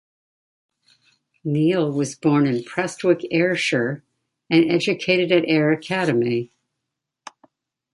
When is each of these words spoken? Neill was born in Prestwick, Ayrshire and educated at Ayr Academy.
Neill 1.43 1.91
was 1.91 2.15
born 2.15 2.47
in 2.47 2.63
Prestwick, 2.63 3.21
Ayrshire 3.29 4.03
and 4.49 4.67
educated 4.71 5.31
at 5.31 5.47
Ayr 5.47 5.71
Academy. 5.71 6.51